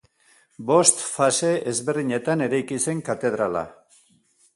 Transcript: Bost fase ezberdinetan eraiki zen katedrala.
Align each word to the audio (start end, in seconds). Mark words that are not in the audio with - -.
Bost 0.69 1.03
fase 1.09 1.51
ezberdinetan 1.71 2.41
eraiki 2.45 2.79
zen 2.87 3.05
katedrala. 3.11 3.63